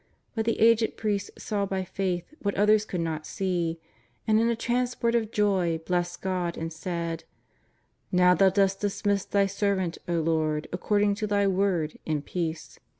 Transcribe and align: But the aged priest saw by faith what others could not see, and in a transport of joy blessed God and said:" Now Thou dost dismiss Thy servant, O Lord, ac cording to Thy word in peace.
But 0.33 0.45
the 0.45 0.59
aged 0.59 0.97
priest 0.97 1.29
saw 1.37 1.67
by 1.67 1.83
faith 1.83 2.25
what 2.39 2.55
others 2.55 2.85
could 2.85 3.01
not 3.01 3.27
see, 3.27 3.79
and 4.25 4.39
in 4.39 4.49
a 4.49 4.55
transport 4.55 5.13
of 5.13 5.29
joy 5.29 5.77
blessed 5.85 6.23
God 6.23 6.57
and 6.57 6.73
said:" 6.73 7.23
Now 8.11 8.33
Thou 8.33 8.49
dost 8.49 8.79
dismiss 8.81 9.25
Thy 9.25 9.45
servant, 9.45 9.99
O 10.07 10.13
Lord, 10.21 10.67
ac 10.73 10.79
cording 10.81 11.13
to 11.17 11.27
Thy 11.27 11.45
word 11.45 11.99
in 12.03 12.23
peace. 12.23 12.79